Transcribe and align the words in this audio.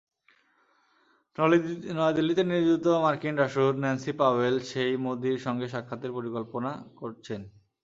নয়াদিল্লিতে 1.91 2.43
নিযুক্ত 2.45 2.87
মার্কিন 3.03 3.33
রাষ্ট্রদূত 3.37 3.77
ন্যান্সি 3.79 4.11
পাওয়েল 4.21 4.55
সেই 4.71 4.93
মোদির 5.05 5.37
সঙ্গে 5.45 5.67
সাক্ষাতের 5.67 6.11
পরিকল্পনা 6.17 6.71
করছেন। 6.99 7.41